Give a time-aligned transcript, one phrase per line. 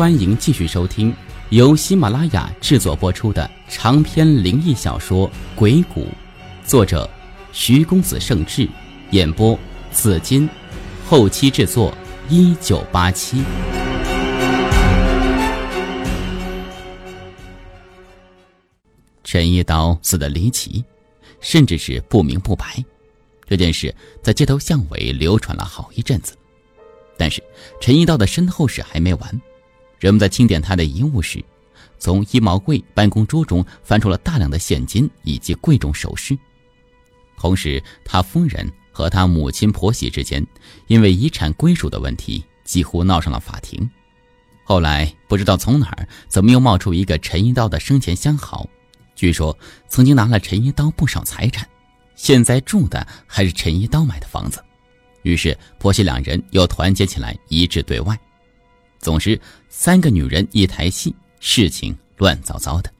[0.00, 1.14] 欢迎继续收听
[1.50, 6.04] 由喜马拉雅制作播出的长篇灵异小说《鬼谷》，
[6.66, 7.06] 作者
[7.52, 8.66] 徐公子盛志，
[9.10, 9.58] 演播
[9.92, 10.48] 紫金，
[11.06, 11.94] 后期制作
[12.30, 13.42] 一九八七。
[19.22, 20.82] 陈一刀死的离奇，
[21.40, 22.82] 甚至是不明不白。
[23.46, 26.34] 这件事在街头巷尾流传了好一阵子。
[27.18, 27.42] 但是
[27.82, 29.42] 陈一刀的身后事还没完，
[30.00, 31.44] 人们在清点他的遗物时，
[31.98, 36.36] 从衣帽柜、办公桌中翻出了大量的现金以及贵重首饰。
[37.36, 40.44] 同时，他夫人和他母亲婆媳之间
[40.88, 43.88] 因为遗产归属的问题几乎闹上了法庭。
[44.64, 48.66] 后来不知道从哪儿怎么又冒出一个陈一刀的生前相好，
[49.14, 49.56] 据说
[49.88, 51.68] 曾经拿了陈一刀不少财产，
[52.14, 54.64] 现在住的还是陈一刀买的房子。
[55.22, 58.18] 于是婆媳两人又团结起来，一致对外。
[59.00, 62.92] 总之，三个女人一台戏，事情乱糟糟的。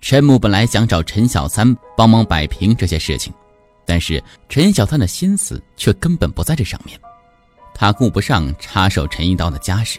[0.00, 3.32] 陈母本来想找陈小三帮忙摆平这些事情，
[3.84, 7.00] 但是陈小三的心思却根本不在这上面。
[7.74, 9.98] 他顾不上插手陈一刀的家事。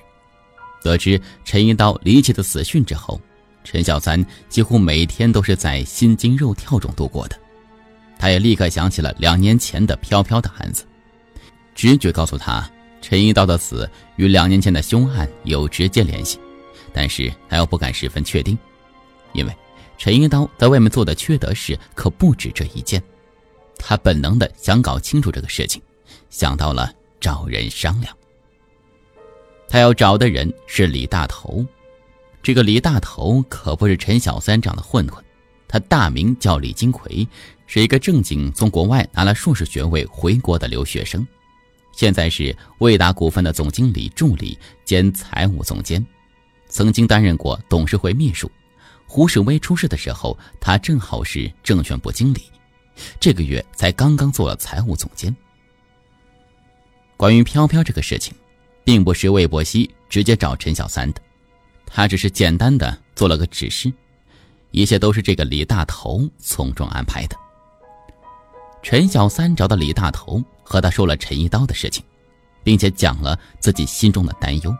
[0.82, 3.20] 得知陈一刀离奇的死讯之后，
[3.64, 7.38] 陈小三几乎每天都是在心惊肉跳中度过的。
[8.18, 10.86] 他也立刻想起了两年前的飘飘的案子，
[11.74, 12.70] 直觉告诉他，
[13.02, 16.40] 陈一刀的死与两年前的凶案有直接联系，
[16.94, 18.58] 但是他又不敢十分确定，
[19.34, 19.56] 因为
[19.98, 23.02] 陈一刀在外面做的缺德事可不止这一件。
[23.78, 25.82] 他本能的想搞清楚这个事情，
[26.30, 28.16] 想到了找人商量。
[29.68, 31.66] 他要找的人是李大头，
[32.44, 35.24] 这个李大头可不是陈小三长的混混，
[35.68, 37.28] 他大名叫李金奎。
[37.72, 41.26] 是一个正经从国外拿了硕士学位回国的留学生，
[42.00, 46.02] 现在是魏达股份的总经理助理兼财务总监，
[46.70, 48.50] 曾经担任过董事会秘书。
[49.06, 52.44] 胡世威出事的时候，他正好是证券部经理，
[53.20, 55.36] 这个月才刚刚做了财务总监。
[57.18, 58.34] 关于飘飘这个事情，
[58.86, 61.22] 并不是魏博熙直接找陈小三的，
[61.86, 63.92] 他只是简单的做了个指示，
[64.72, 67.36] 一切都是这个李大头从中安排的。
[68.82, 72.04] 陈小三找到李大头，和他说了陈一刀的事情，
[72.64, 74.72] 并且讲了自己心中的担忧。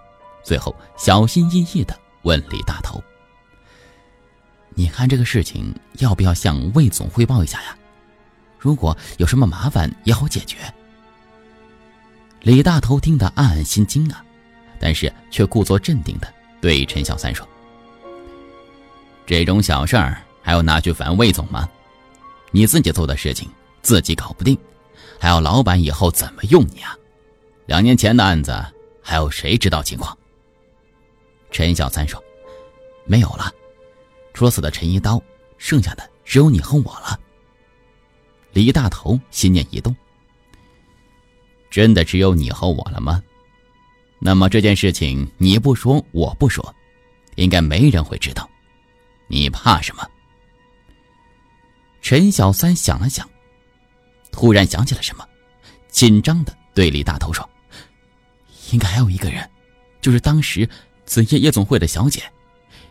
[0.44, 3.02] 最后，小心翼翼的问李大头
[4.76, 7.76] ：“你看这个事情要不要向魏总汇报一下呀？
[8.60, 10.58] 如果有什么麻烦也好解决。”
[12.42, 14.24] 李大头听得暗暗心惊啊，
[14.80, 17.48] 但是却故作镇定的对陈小三说
[19.26, 21.68] ：“这种小事儿还要拿去烦魏总吗？
[22.52, 23.50] 你自己做的事情。”
[23.82, 24.58] 自己搞不定，
[25.20, 26.98] 还要老板以后怎么用你啊？
[27.66, 28.66] 两年前的案子，
[29.04, 30.18] 还有谁知道情况？
[31.52, 32.24] 陈小三说
[33.06, 33.52] ：“没有了，
[34.34, 35.22] 除了死的陈一刀，
[35.58, 37.20] 剩下的只有你和我了。”
[38.54, 39.96] 李大头心念一动
[41.70, 43.22] ：“真的只有你和我了吗？
[44.20, 46.74] 那么这件事情你不说，我不说，
[47.36, 48.50] 应该没人会知道。
[49.28, 50.08] 你怕什么？”
[52.02, 53.30] 陈小三想了想。
[54.32, 55.28] 突然想起了什么，
[55.90, 57.48] 紧张的对李大头说
[58.72, 59.50] ：“应该还有一个人，
[60.02, 60.68] 就是当时
[61.06, 62.24] 紫夜夜总会的小姐，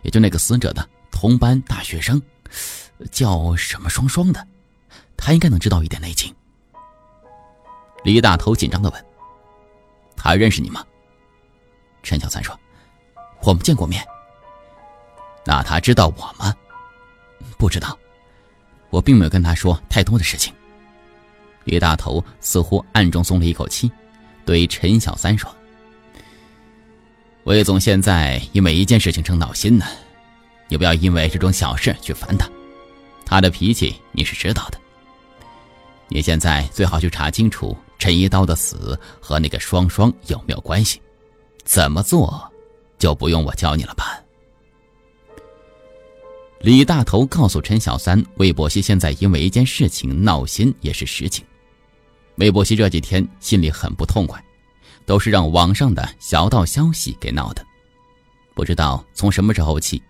[0.03, 2.21] 也就那个死者的同班大学生，
[3.11, 4.47] 叫什么双双的，
[5.17, 6.35] 他应该能知道一点内情。”
[8.05, 9.07] 李大头紧张的问
[10.17, 10.85] ：“他认识你吗？”
[12.03, 12.59] 陈小三说
[13.43, 14.05] ：“我们见过面。”
[15.45, 16.55] 那他知道我吗？
[17.57, 17.99] 不知道，
[18.91, 20.53] 我并没有跟他说太多的事情。
[21.69, 23.91] 李大头似乎暗中松了一口气，
[24.47, 25.55] 对陈小三说
[27.45, 29.85] ：“魏总现在因为一件事情正闹心呢，
[30.69, 32.49] 你不要因为这种小事去烦他。
[33.27, 34.81] 他的脾气你是知道的。
[36.09, 40.99] 你现在最好去查清楚陈一刀的死和那个双双有没有关系，
[41.65, 42.51] 怎么做，
[42.99, 44.19] 就不用我教你了吧。”
[46.63, 51.45] 李大头告诉陈小三：“魏博熙现在因为一件事情闹心，也是实情。”
[52.39, 54.43] 魏博熙这几天心里很不痛快，
[55.05, 57.67] 都是让网上的小道消息给闹的。
[58.55, 60.01] 不知道从什么时候起，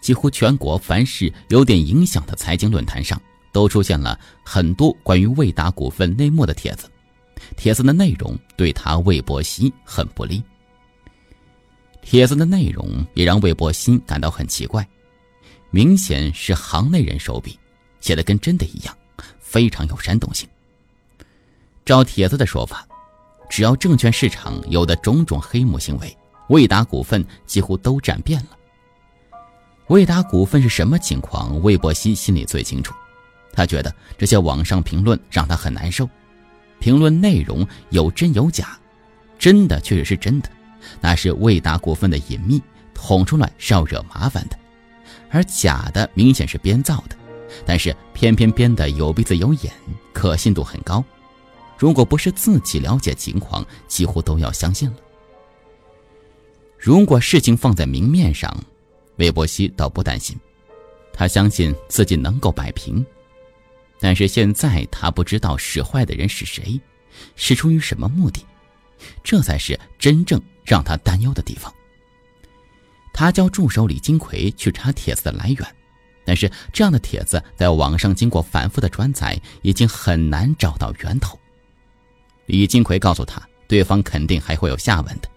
[0.00, 3.20] 几乎全国凡是有点影响的财经论坛上，
[3.52, 6.90] 都出现了很多关于魏达股份内幕的帖子。
[7.54, 10.42] 帖子的内容对他魏博熙很不利。
[12.00, 14.86] 帖子的内容也让魏博熙感到很奇怪，
[15.70, 17.58] 明显是行内人手笔，
[18.00, 18.96] 写的跟真的一样，
[19.38, 20.48] 非常有煽动性。
[21.84, 22.86] 照帖子的说法，
[23.50, 26.16] 只要证券市场有的种种黑幕行为，
[26.48, 28.56] 魏达股份几乎都占遍了。
[29.88, 31.60] 魏达股份是什么情况？
[31.62, 32.94] 魏博熙心里最清楚。
[33.52, 36.08] 他觉得这些网上评论让他很难受，
[36.80, 38.78] 评论内容有真有假，
[39.38, 40.48] 真的确实是真的，
[41.02, 42.62] 那是魏达股份的隐秘，
[42.94, 44.56] 捅出来是要惹麻烦的；
[45.30, 47.16] 而假的明显是编造的，
[47.66, 49.70] 但是偏偏编的有鼻子有眼，
[50.14, 51.04] 可信度很高。
[51.76, 54.96] 如果不是自己了解情况，几乎都要相信了。
[56.78, 58.54] 如果事情放在明面上，
[59.16, 60.36] 韦伯西倒不担心，
[61.12, 63.04] 他相信自己能够摆平。
[64.00, 66.78] 但是现在他不知道使坏的人是谁，
[67.36, 68.44] 是出于什么目的，
[69.22, 71.72] 这才是真正让他担忧的地方。
[73.12, 75.76] 他叫助手李金奎去查帖子的来源，
[76.26, 81.38] 但是这样的帖子在网上经过反复的转载，已经很难找到源头。
[82.46, 85.28] 李金奎告诉他，对方肯定还会有下文的，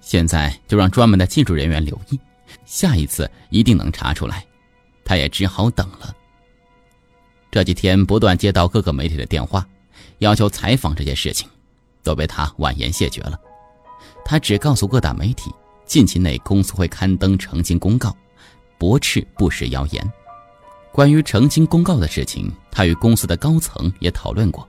[0.00, 2.18] 现在就让专门的技术人员留意，
[2.64, 4.44] 下一次一定能查出来。
[5.04, 6.14] 他也只好等了。
[7.50, 9.66] 这几天不断接到各个媒体的电话，
[10.18, 11.48] 要求采访这件事情，
[12.02, 13.38] 都被他婉言谢绝了。
[14.24, 15.52] 他只告诉各大媒体，
[15.84, 18.16] 近期内公司会刊登澄清公告，
[18.78, 20.12] 驳斥不实谣言。
[20.90, 24.66] 关于澄清公告的事情，他与公司的高层也讨论过，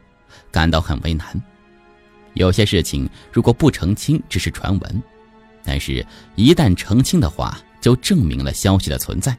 [0.51, 1.41] 感到很为难。
[2.35, 5.01] 有些事情如果不澄清，只是传闻；
[5.63, 6.05] 但是，
[6.35, 9.35] 一旦澄清的话，就证明了消息的存在。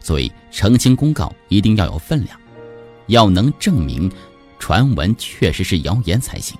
[0.00, 2.38] 所以，澄清公告一定要有分量，
[3.08, 4.10] 要能证明
[4.58, 6.56] 传闻确实是谣言才行。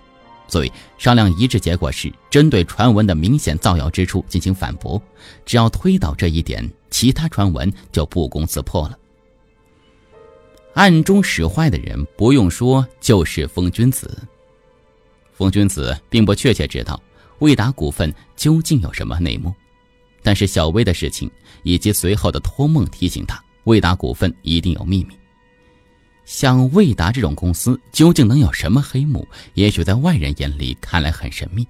[0.49, 5.00] 所以，商量一致结果是针对传闻的明显造谣之处进行反驳。
[5.44, 8.99] 只要推倒这一点，其他传闻就不攻自破了。
[10.75, 14.17] 暗中使坏的人，不用说，就是风君子。
[15.38, 17.00] 风君子并不确切知道
[17.38, 19.55] 魏达股份究竟有什么内幕，
[20.20, 21.31] 但是小薇的事情
[21.62, 25.17] 以及随后的托梦提醒他，魏达股份一定有秘密。
[26.25, 29.25] 像魏达这种公司究竟能有什么黑幕？
[29.55, 31.64] 也许在外人眼里看来很神秘，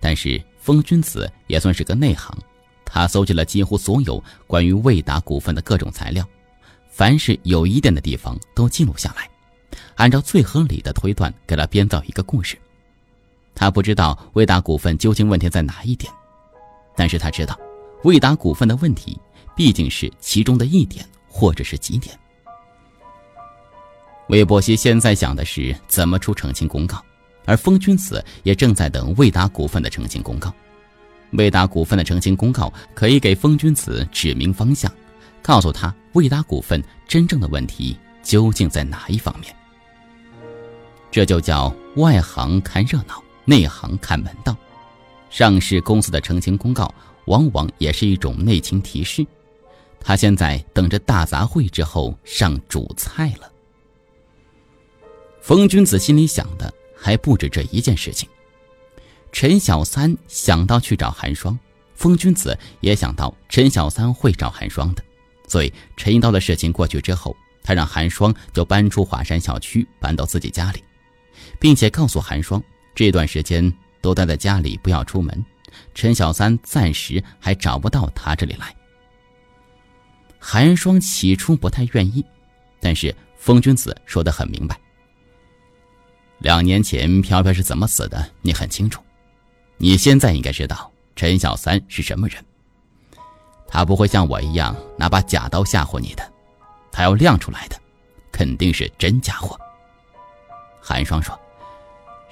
[0.00, 2.36] 但是风君子也算是个内行，
[2.84, 6.28] 他搜集了几乎所有关于魏达股份的各种材料，
[6.90, 9.30] 凡是有疑点的地方都记录下来，
[9.94, 12.58] 按照最合理的推断给他编造一个故事。
[13.54, 16.12] 他不知道魏达股份究竟问题在哪一点，
[16.96, 17.58] 但是他知道，
[18.02, 19.18] 魏达股份的问题
[19.56, 22.18] 毕竟是其中的一点或者是几点。
[24.28, 27.02] 魏博熙现在想的是怎么出澄清公告，
[27.44, 30.52] 而风君子也正在等魏达股份的澄清公告。
[31.32, 34.90] 魏达股份的澄清公告可以给风君子指明方向，
[35.42, 39.54] 告诉他魏达股份真正的问题究竟在哪一方面。
[41.10, 43.23] 这就叫外行看热闹。
[43.44, 44.56] 内行看门道，
[45.30, 46.92] 上市公司的澄清公告
[47.26, 49.26] 往往也是一种内情提示。
[50.00, 53.50] 他现在等着大杂烩之后上主菜了。
[55.40, 58.28] 风君子心里想的还不止这一件事情。
[59.32, 61.58] 陈小三想到去找寒霜，
[61.94, 65.02] 风君子也想到陈小三会找寒霜的，
[65.48, 70.84] 所以陈一刀的事情过去之后，他让寒霜就搬出华山小区，搬到自己家里，
[71.58, 72.62] 并且告诉寒霜。
[72.94, 75.44] 这段时间都待在家里，不要出门。
[75.92, 78.74] 陈小三暂时还找不到他这里来。
[80.38, 82.24] 寒霜起初不太愿意，
[82.80, 84.78] 但是风君子说的很明白。
[86.38, 89.02] 两年前飘飘是怎么死的，你很清楚。
[89.78, 92.44] 你现在应该知道陈小三是什么人。
[93.66, 96.32] 他不会像我一样拿把假刀吓唬你的，
[96.92, 97.76] 他要亮出来的，
[98.30, 99.58] 肯定是真家伙。
[100.80, 101.36] 寒霜说。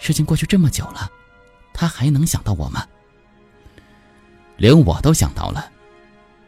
[0.02, 1.08] 事情过去这么久了，
[1.72, 2.84] 他还能想到我吗？
[4.56, 5.70] 连我都想到了，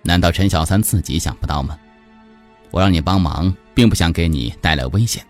[0.02, 1.78] 难道陈小三自己想不到吗？
[2.72, 5.24] 我让你帮忙，并不想给你带来危险，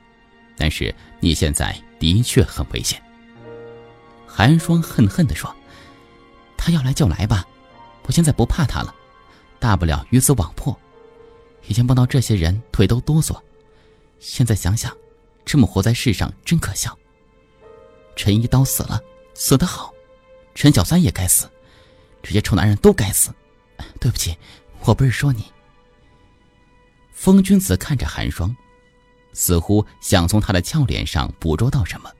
[0.56, 2.98] 但是你现在的确很危险。
[4.26, 5.54] 寒霜恨恨地说
[6.56, 7.46] ：“他要来就来吧，
[8.04, 8.94] 我现在不怕他了，
[9.58, 10.74] 大不了鱼死网破。
[11.68, 13.38] 以前碰到这些人腿都哆嗦，
[14.18, 14.96] 现在想想，
[15.44, 16.96] 这么活在世上真可笑。”
[18.16, 19.00] 陈一刀死了，
[19.34, 19.92] 死得好，
[20.54, 21.50] 陈小三也该死，
[22.22, 23.32] 这些臭男人都该死。
[24.00, 24.36] 对不起，
[24.84, 25.44] 我不是说你。
[27.12, 28.54] 风君子看着寒霜，
[29.32, 32.10] 似乎想从他的俏脸上捕捉到什么。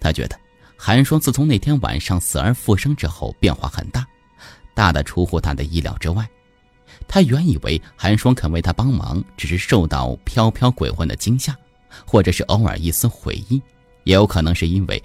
[0.00, 0.38] 他觉得
[0.76, 4.06] 寒霜自从那天晚上死而复生之后变化很大，
[4.74, 6.28] 大的出乎他的意料之外。
[7.08, 11.56] 他原以为寒霜肯为他帮忙，只是受到飘飘鬼魂的惊吓，
[12.06, 13.60] 或者是偶尔一丝悔意。
[14.06, 15.02] 也有可能是因为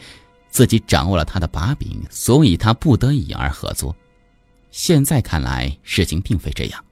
[0.49, 3.93] 自己掌握了他的把柄，所以他不得已而合作。
[4.69, 6.85] 现在看来，事情并非这样。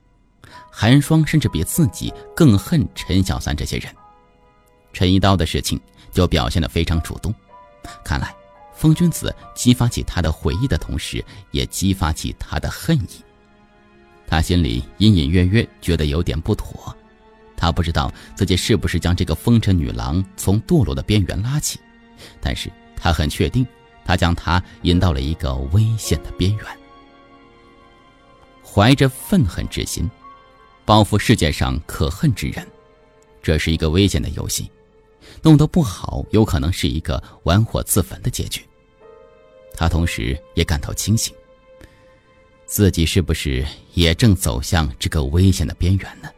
[0.71, 3.93] 寒霜甚至比自己更恨陈小三这些人。
[4.91, 5.79] 陈一刀的事情
[6.11, 7.33] 就表现得非常主动，
[8.03, 8.35] 看来
[8.73, 13.23] 风君子激发起他的回忆的同时，也激发起他的恨意。
[14.25, 16.95] 他心里隐隐约约觉得有点不妥，
[17.55, 21.79] 他不知道自己是不是将这个风尘女郎从堕落的边缘拉起，
[22.41, 23.65] 但是他很确定，
[24.05, 26.65] 他将他引到了一个危险的边缘。
[28.63, 30.09] 怀着愤恨之心，
[30.85, 32.67] 报复世界上可恨之人，
[33.41, 34.71] 这是一个危险的游戏，
[35.41, 38.63] 弄得不好，有可能是一个玩火自焚的结局。
[39.73, 41.33] 他同时也感到清醒。
[42.65, 46.29] 自己是不是也正走向这个危险的边缘呢？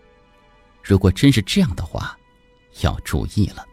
[0.81, 2.17] 如果真是这样的话，
[2.79, 3.65] 要注意了。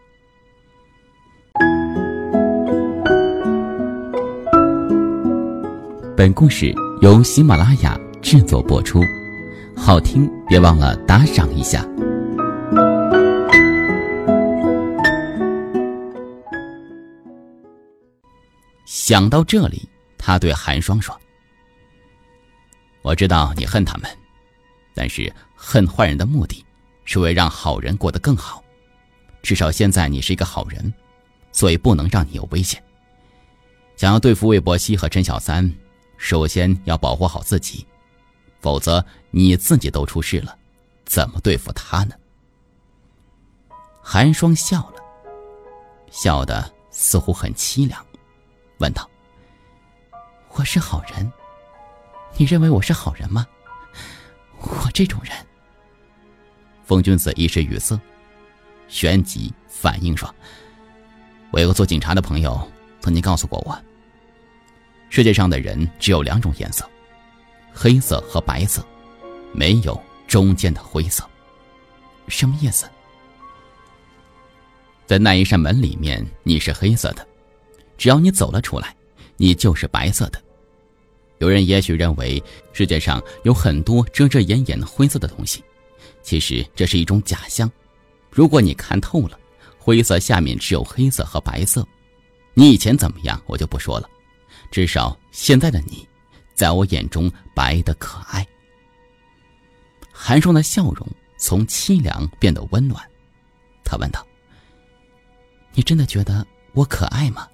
[6.19, 9.01] 本故事由喜马拉雅制作播出，
[9.77, 11.87] 好听别忘了打赏一下。
[18.85, 21.17] 想到这里，他对寒霜说。
[23.03, 24.11] 我知道你恨他们，
[24.97, 26.65] 但是恨坏人的目的，
[27.05, 28.61] 是为让好人过得更好。
[29.41, 30.93] 至少现在你是一个好人，
[31.53, 32.83] 所以不能让你有危险。
[33.95, 35.73] 想要对付魏伯希和陈小三，
[36.19, 37.87] 首先要保护好自己，
[38.61, 40.55] 否则你自己都出事了，
[41.07, 42.15] 怎么对付他呢？
[44.03, 44.95] 寒霜笑了，
[46.11, 48.05] 笑得似乎很凄凉，
[48.79, 49.09] 问道
[50.53, 51.33] ：“我是好人。”
[52.37, 53.47] 你认为我是好人吗？
[54.61, 55.33] 我这种人。
[56.85, 57.99] 风君子一时语塞，
[58.89, 60.33] 旋即反应说
[61.53, 62.61] ：“我有个做警察的朋友，
[63.01, 63.79] 曾经告诉过我，
[65.11, 66.89] 世界上的人只有两种颜色，
[67.73, 68.85] 黑色和白色，
[69.53, 71.25] 没有中间的灰色。
[72.29, 72.87] 什么意思？
[75.07, 77.27] 在那一扇门里面，你是黑色的，
[77.97, 78.95] 只要你走了出来，
[79.37, 80.43] 你就是白色的。”
[81.39, 85.63] 有人也许认为世界上有很多遮遮掩掩的灰色的东西，
[86.21, 87.71] 其实这是一种假象。
[88.29, 89.39] 如果你看透了，
[89.79, 91.87] 灰色下面只有黑色和白色。
[92.55, 94.11] 你以前怎么样，我就不说了。
[94.71, 96.07] 至少现在的你，
[96.55, 98.47] 在我眼中白的可爱。
[100.13, 101.07] 寒霜的笑容
[101.39, 103.03] 从凄凉变得温暖，
[103.85, 104.27] 他问道
[105.73, 107.49] ：“你真的觉得我可爱吗？”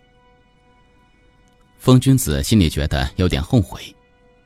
[1.78, 3.94] 风君子心里觉得有点后悔，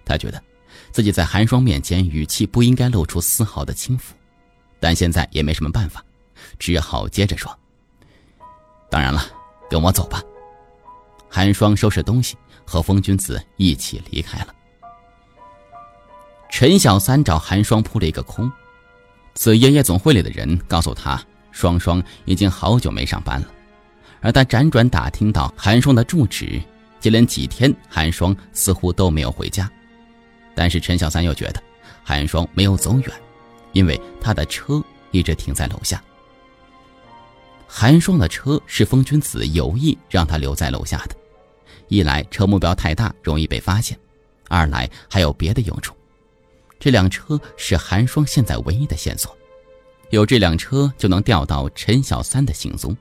[0.04, 0.42] 他觉得
[0.90, 4.14] 自己在寒霜面前语气不应该露出丝毫的轻浮，
[4.80, 6.04] 但现在也没什么办法，
[6.58, 7.56] 只好接着说
[8.90, 9.25] ：“当然了，
[9.70, 10.20] 跟我走吧。”
[11.38, 14.52] 寒霜收拾东西，和风君子一起离开了。
[16.50, 18.50] 陈小三找寒霜扑了一个空，
[19.35, 23.47] 紫夜夜总会里的人告诉他，双双已经好久没上班了，
[24.21, 26.61] 而他辗转打听到寒霜的住址。
[26.99, 29.71] 接连几天，寒霜似乎都没有回家，
[30.57, 31.62] 但是陈小三又觉得
[32.02, 33.12] 寒霜没有走远，
[33.75, 36.02] 因为他的车一直停在楼下。
[37.68, 41.14] 寒霜的车是风君子有意让他留在楼下的，
[41.88, 43.97] 一来车目标太大，容易被发现；
[44.49, 45.95] 二来还有别的用处。
[46.78, 49.37] 这辆车是寒霜现在唯一的线索，
[50.11, 52.97] 有这辆车就能调到陈小三的行踪。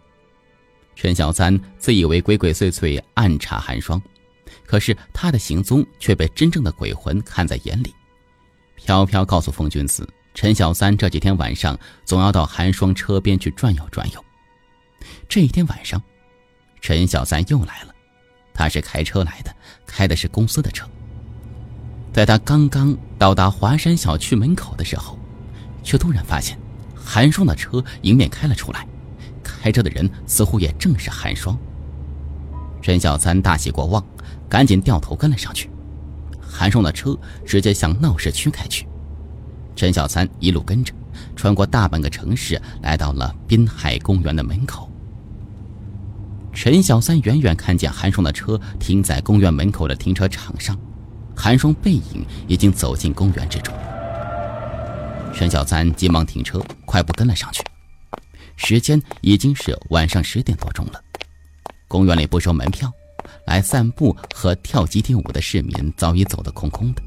[0.96, 4.02] 陈小三自以为鬼鬼祟祟暗查寒霜，
[4.66, 7.94] 可是他的行踪却被真正的鬼魂看在眼里。
[8.76, 14.26] 飘飘告诉风君子，陈小三这几天晚上总要到寒霜车边去转悠转悠。
[15.30, 16.02] 这一天晚上，
[16.82, 17.94] 陈小三又来了，
[18.58, 20.88] 他是开车来的，开的是公司的车。
[22.12, 25.18] 在他刚刚到达华山小区门口的时候，
[25.84, 26.58] 却突然发现
[26.96, 28.88] 寒霜的车迎面开了出来。
[29.44, 31.56] 开车的人似乎也正是寒霜。
[32.82, 34.04] 陈小三大喜过望，
[34.50, 35.70] 赶紧掉头跟了上去。
[36.42, 38.88] 寒霜的车直接向闹市区开去。
[39.76, 40.92] 陈小三一路跟着，
[41.36, 44.90] 穿过大半个城市，来到了滨海公园的门口。
[46.60, 50.76] 陈小三远远看见韩霜的车停在公园门口的停车场上，
[51.36, 53.72] 韩霜背影已经走进公园之中。
[55.36, 57.64] 陈小三急忙停车，快步跟了上去。
[58.56, 61.00] 时间已经是晚上十点多钟了，
[61.88, 62.92] 公园里不收门票，
[63.46, 67.04] 来散步和跳集体舞的市民早已走得空空的，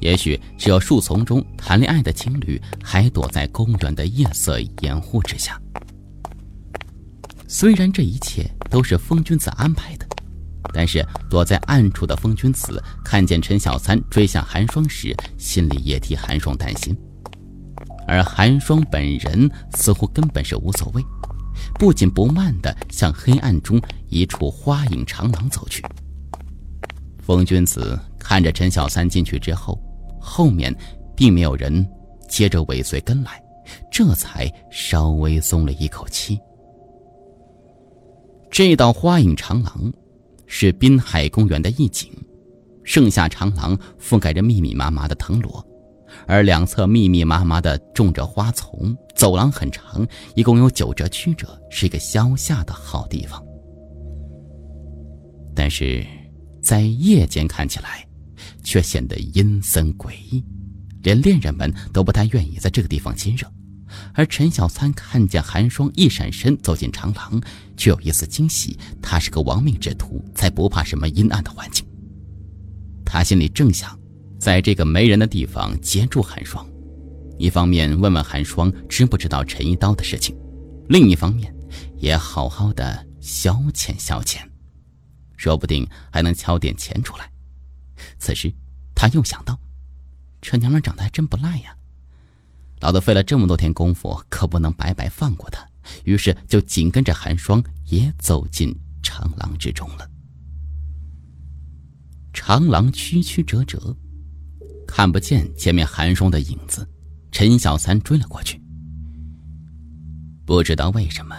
[0.00, 5.58] 也许只有树丛中谈恋爱的情侣还躲在公园的夜色掩护之下。
[7.52, 10.06] 虽然这一切都是风君子安排的，
[10.72, 16.96] 但是躲在暗处的风君子看见陈小三追向寒霜时，心里也替寒霜担心。
[18.06, 21.04] 而寒霜本人似乎根本是无所谓，
[21.74, 25.84] 不紧不慢地向黑暗中一处花影长廊走去。
[27.18, 29.76] 风君子看着陈小三进去之后，
[30.20, 30.72] 后面
[31.16, 31.84] 并没有人
[32.28, 33.42] 接着尾随跟来，
[33.90, 36.38] 这才稍微松了一口气。
[38.50, 39.92] 这道花影长廊。
[40.52, 42.10] 是滨海公园的一景，
[42.82, 45.64] 盛夏长廊覆盖着密密麻麻的藤萝，
[46.26, 50.04] 而两侧密密麻麻的种着花丛，走廊很长，
[50.34, 53.40] 一共有九折曲折，是一个消夏的好地方。
[55.54, 56.04] 但是，
[56.60, 58.04] 在夜间看起来，
[58.64, 60.44] 却显得阴森诡异，
[61.04, 63.46] 连恋人们都不太愿意在这个地方亲热。
[64.14, 67.40] 而陈小三看见寒霜一闪身走进长廊，
[67.76, 68.78] 却有一丝惊喜。
[69.02, 71.84] 他是个亡命之徒，才不怕什么阴暗的环境。
[73.04, 73.98] 他心里正想，
[74.38, 76.66] 在这个没人的地方接住寒霜，
[77.38, 80.36] 一方面问问寒霜知不知道陈一刀的事情，
[80.88, 81.54] 另一方面
[81.98, 84.38] 也好好的消遣消遣，
[85.36, 87.30] 说不定还能敲点钱出来。
[88.18, 88.52] 此时，
[88.94, 89.58] 他又想到，
[90.40, 91.74] 这娘们长得还真不赖呀。
[92.80, 95.66] 老子费了这么多天功夫，可不能白白放过他。
[96.04, 100.08] 于是就紧跟着寒霜也走进长廊之中了。
[102.32, 103.96] 长廊曲曲折折，
[104.86, 106.88] 看不见前面寒霜的影子。
[107.32, 108.60] 陈小三追了过去，
[110.44, 111.36] 不知道为什么，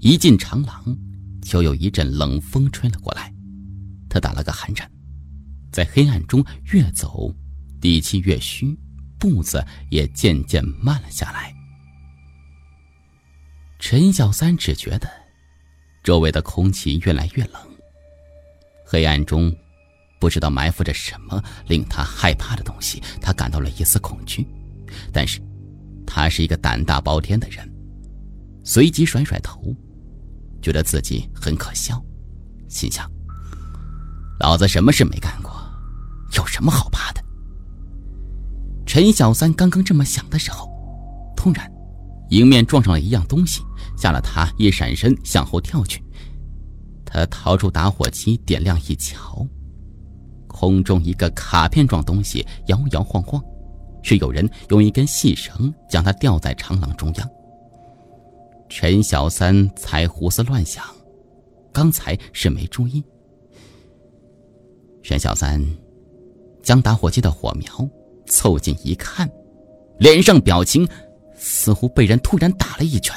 [0.00, 0.96] 一进长廊
[1.40, 3.32] 就有一阵冷风吹了过来，
[4.08, 4.90] 他打了个寒颤，
[5.72, 7.32] 在黑暗中越走，
[7.80, 8.76] 底气越虚。
[9.24, 11.50] 步子也渐渐慢了下来。
[13.78, 15.10] 陈小三只觉得
[16.02, 17.54] 周围的空气越来越冷，
[18.84, 19.50] 黑暗中
[20.20, 24.46] 不知道埋伏着什么令他害怕的东西，他感到了一丝恐惧。
[25.10, 25.40] 但是，
[26.06, 27.66] 他是一个胆大包天的人，
[28.62, 29.74] 随即甩甩头，
[30.60, 31.98] 觉得自己很可笑，
[32.68, 33.10] 心想：
[34.38, 35.50] 老子什么事没干过，
[36.36, 37.23] 有什么好怕的？
[38.94, 40.70] 陈小三刚刚这么想的时候，
[41.36, 41.68] 突然，
[42.30, 43.60] 迎面撞上了一样东西，
[43.96, 46.00] 吓了他一闪身向后跳去。
[47.04, 49.44] 他掏出打火机点亮一瞧，
[50.46, 53.42] 空中一个卡片状东西摇摇晃晃，
[54.00, 57.28] 是有人用一根细绳将它吊在长廊中央。
[58.68, 60.84] 陈小三才胡思乱想，
[61.72, 63.02] 刚才是没注意。
[65.02, 65.60] 陈小三
[66.62, 67.90] 将打火机的火苗。
[68.26, 69.28] 凑近一看，
[69.98, 70.88] 脸上表情
[71.36, 73.14] 似乎被人突然打了一拳。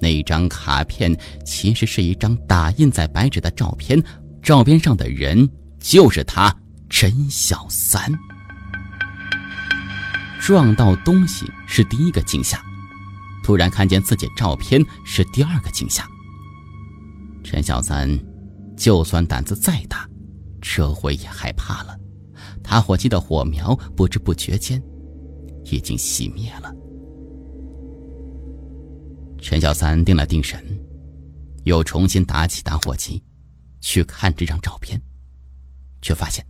[0.00, 4.02] 那张卡片其实是一张打印在白纸的照片，
[4.42, 6.54] 照片上的人就是他
[6.90, 8.12] 陈小三。
[10.40, 12.60] 撞到东西是第一个惊吓，
[13.44, 16.04] 突然看见自己照片是第二个惊吓。
[17.44, 18.18] 陈小三
[18.76, 20.08] 就算胆子再大，
[20.60, 21.96] 这回也害怕了。
[22.62, 24.82] 打火机的火苗不知不觉间，
[25.64, 26.72] 已经熄灭了。
[29.40, 30.64] 陈小三定了定神，
[31.64, 33.22] 又重新打起打火机，
[33.80, 35.00] 去看这张照片，
[36.00, 36.46] 却发现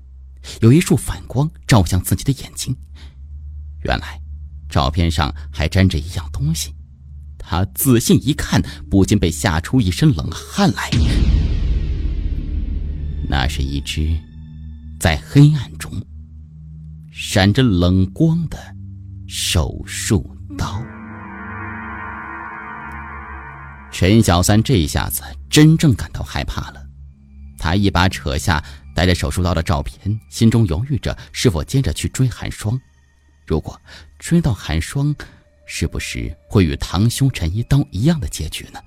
[0.60, 2.76] 有一束反光照向自己的眼睛。
[3.84, 4.20] 原来，
[4.68, 6.74] 照片上还粘着一样东西。
[7.38, 10.90] 他仔细一看，不禁被吓出一身冷汗来。
[13.28, 14.16] 那是一只。
[15.02, 15.90] 在黑暗中，
[17.10, 18.56] 闪着冷光的
[19.26, 20.24] 手术
[20.56, 20.80] 刀。
[23.90, 26.86] 陈小三这一下子真正感到害怕了，
[27.58, 28.62] 他一把扯下
[28.94, 32.80] 带着手术刀的照片，心中犹豫着是否接着去追寒霜。
[33.44, 33.76] 如果
[34.20, 35.12] 追到寒霜，
[35.66, 38.78] 是不是会与堂兄陈一刀一样的结局呢？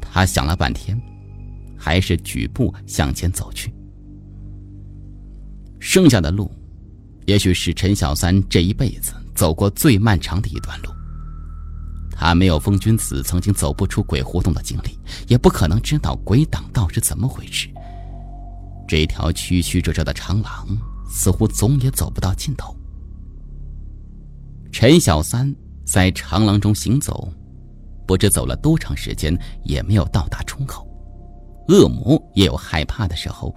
[0.00, 0.96] 他想了半天，
[1.76, 3.74] 还是举步向前走去。
[5.78, 6.50] 剩下的路，
[7.26, 10.90] 也许是陈小三这一辈子走过最漫长的一段路。
[12.10, 17.68] 他没有风君子曾经走不出鬼胡同的经历，也不可能知道鬼挡道是怎么回事。
[18.88, 20.66] 这条曲曲折折的长廊，
[21.10, 22.74] 似乎总也走不到尽头。
[24.72, 27.30] 陈小三在长廊中行走，
[28.06, 30.88] 不知走了多长时间，也没有到达出口。
[31.68, 33.54] 恶魔也有害怕的时候。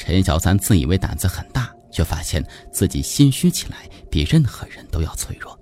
[0.00, 2.40] 陈小三自以为胆子很大，却发现
[2.72, 5.58] 自己心虚起来，比任何人都要脆弱。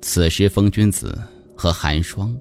[0.00, 1.20] 此时，风君子
[1.56, 2.34] 和寒霜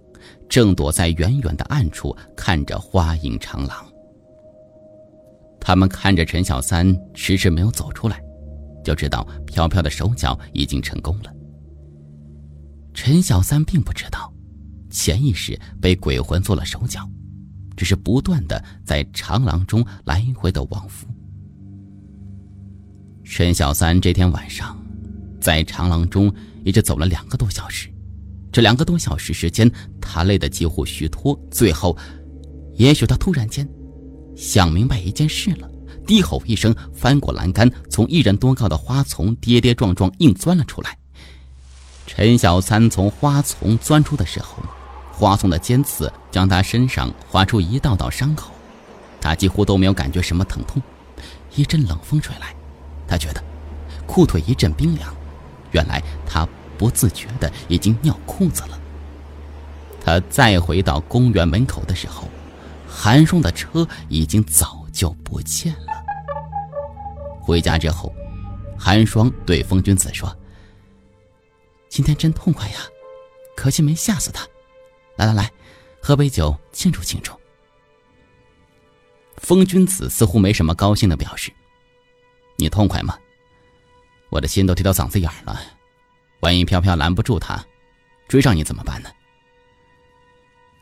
[0.48, 3.92] 正躲在远远的暗处看着花影长廊。
[5.60, 8.22] 他们看着陈小三迟迟没有走出来，
[8.84, 11.34] 就知道飘飘的手脚已经成功了。
[12.94, 14.32] 陈小三并不知道，
[14.92, 17.02] 潜意识被鬼魂做了手脚，
[17.80, 21.08] 只是不断的在长廊中来回的往复。
[23.24, 24.78] 陈小三这天晚上，
[25.40, 26.30] 在长廊中
[26.66, 27.90] 一直走了两个多小时。
[28.52, 31.40] 这两个多小时时间，他累得几乎虚脱。
[31.50, 31.98] 最后，
[32.74, 33.66] 也许他突然间
[34.36, 35.72] 想明白一件事了，
[36.06, 40.98] 低吼一声，翻过栏杆，从一人多高的花丛跌跌撞撞硬钻了出来。
[42.06, 44.62] 陈小三从花丛钻出的时候，
[45.20, 48.52] 花丛的尖刺将他身上划出一道道伤口，
[49.20, 50.82] 他几乎都没有感觉什么疼痛。
[51.56, 52.56] 一阵冷风吹来。
[53.06, 53.44] 他觉得
[54.08, 55.14] 裤腿一阵冰凉，
[55.72, 58.80] 原来他不自觉的已经尿裤子了。
[60.00, 62.30] 他再回到公园门口的时候，
[62.88, 66.02] 韩双的车已经早就不见了。
[67.42, 68.14] 回家之后，
[68.78, 70.34] 韩霜对风君子说
[71.90, 72.78] ：“今天真痛快呀，
[73.58, 74.48] 可惜没吓死他。
[75.20, 75.52] 来来来，
[76.02, 77.34] 喝杯酒庆祝庆祝。”
[79.36, 81.52] 风君子似乎没什么高兴的表示。
[82.56, 83.20] 你痛快吗？
[84.30, 85.60] 我的心都提到嗓子眼了，
[86.40, 87.62] 万一飘飘拦不住他，
[88.30, 89.10] 追上你怎么办呢？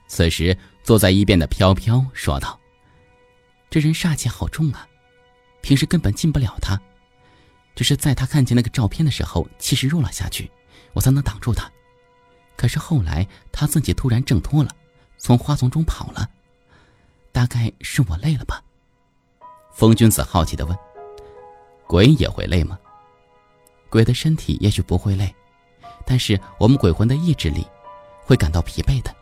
[0.08, 2.60] 此时坐在一边的飘飘说道
[3.71, 4.88] ：“这人煞气好重啊，
[5.62, 6.80] 平时根本近不了他，
[7.76, 10.52] 只是在他看见那个照片的时候，气势弱了下去，
[10.93, 11.71] 我才能挡住他。
[12.58, 14.72] 可是后来他自己突然挣脱了，
[15.17, 16.30] 从花丛中跑了，
[17.32, 18.62] 大概是我累了吧？”
[19.74, 20.78] 风君子好奇的问。
[21.86, 22.78] 鬼也会累吗？
[23.89, 25.34] 鬼的身体也许不会累，
[26.06, 27.65] 但是我们鬼魂的意志力
[28.22, 29.15] 会感到疲惫的。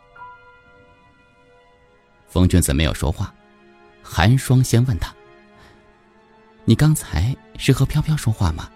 [2.26, 3.32] 风君子没有说话，
[4.02, 5.14] 寒霜先问他
[6.66, 8.68] ：“你刚才是和飘飘说话吗？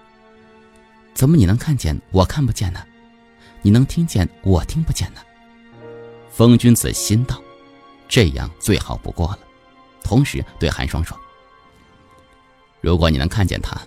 [1.12, 2.87] 怎么你能看见我看不见呢？
[3.62, 5.20] 你能听见我听不见呢？”
[6.31, 7.40] 风君子心道
[8.09, 9.38] ：“这样最好不过了。”
[10.03, 11.18] 同时对寒霜说。
[12.81, 13.79] 如果你能看见他，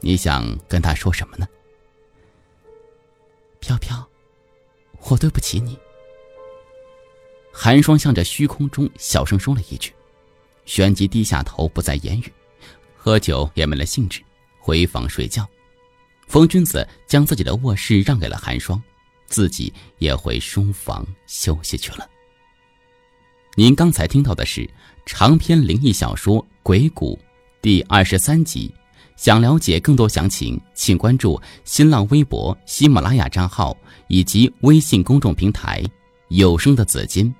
[0.00, 1.46] 你想跟他说什么呢？
[3.60, 4.08] 飘飘，
[5.08, 5.78] 我对不起你。
[7.52, 9.92] 寒霜向着虚空中小声说了一句，
[10.64, 12.32] 旋即低下头，不再言语。
[12.96, 14.22] 喝酒也没了兴致，
[14.58, 15.46] 回房睡觉。
[16.26, 18.82] 风君子将自己的卧室让给了寒霜，
[19.34, 22.08] 自己也回书房休息去了。
[23.56, 24.70] 您刚才听到的是
[25.04, 27.18] 长篇灵异小说《鬼谷》。
[27.60, 28.72] 第二十三集，
[29.16, 35.82] 想了解更多详情，请关注新浪微博、喜马拉雅账号以及微信公众平台
[36.30, 37.34] “有声的紫金”。